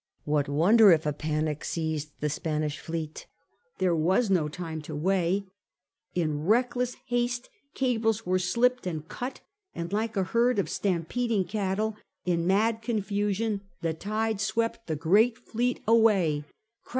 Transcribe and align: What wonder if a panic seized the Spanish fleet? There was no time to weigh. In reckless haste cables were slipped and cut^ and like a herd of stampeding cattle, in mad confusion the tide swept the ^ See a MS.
What 0.25 0.49
wonder 0.49 0.91
if 0.91 1.05
a 1.05 1.13
panic 1.13 1.63
seized 1.63 2.21
the 2.21 2.29
Spanish 2.31 2.79
fleet? 2.79 3.27
There 3.77 3.95
was 3.95 4.31
no 4.31 4.47
time 4.47 4.81
to 4.81 4.95
weigh. 4.95 5.45
In 6.15 6.41
reckless 6.47 6.95
haste 7.05 7.51
cables 7.75 8.25
were 8.25 8.39
slipped 8.39 8.87
and 8.87 9.07
cut^ 9.07 9.41
and 9.75 9.93
like 9.93 10.17
a 10.17 10.23
herd 10.23 10.57
of 10.57 10.69
stampeding 10.71 11.43
cattle, 11.45 11.97
in 12.25 12.47
mad 12.47 12.81
confusion 12.81 13.61
the 13.83 13.93
tide 13.93 14.41
swept 14.41 14.87
the 14.87 14.95
^ 14.97 14.97
See 15.53 15.77
a 15.87 16.37
MS. 16.39 16.45